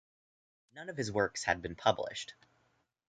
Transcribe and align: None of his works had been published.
None 0.73 0.89
of 0.89 0.97
his 0.97 1.11
works 1.11 1.43
had 1.43 1.61
been 1.61 1.75
published. 1.75 2.33